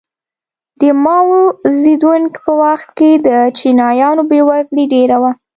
[0.79, 1.41] د ماوو
[1.79, 5.31] زیدونګ په وخت کې د چینایانو بېوزلي ډېره وه.